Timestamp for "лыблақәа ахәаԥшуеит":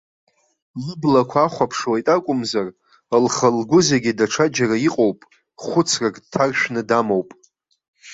0.85-2.07